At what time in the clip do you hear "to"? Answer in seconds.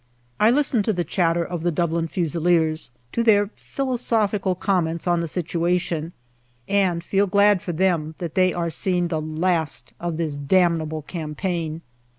0.81-0.93, 3.11-3.21